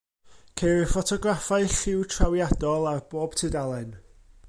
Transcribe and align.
Ceir 0.61 0.79
ffotograffau 0.93 1.69
lliw 1.75 2.01
trawiadol 2.15 2.91
ar 2.93 3.07
bob 3.15 3.41
tudalen. 3.43 3.95